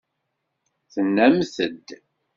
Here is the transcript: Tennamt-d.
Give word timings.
Tennamt-d. 0.93 1.87